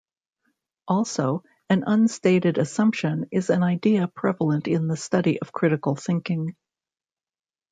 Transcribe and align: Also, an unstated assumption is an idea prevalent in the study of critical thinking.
Also, 0.87 1.43
an 1.69 1.83
unstated 1.85 2.57
assumption 2.57 3.27
is 3.31 3.51
an 3.51 3.61
idea 3.61 4.07
prevalent 4.07 4.67
in 4.67 4.87
the 4.87 4.97
study 4.97 5.39
of 5.39 5.51
critical 5.51 5.95
thinking. 5.95 6.55